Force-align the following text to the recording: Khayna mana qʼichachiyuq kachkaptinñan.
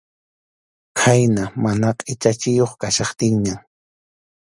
Khayna 0.99 1.43
mana 1.63 1.89
qʼichachiyuq 1.99 2.71
kachkaptinñan. 2.81 3.59